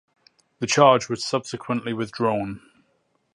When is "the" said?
0.57-0.65